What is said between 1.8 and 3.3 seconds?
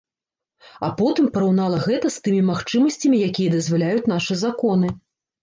гэта з тымі магчымасцямі,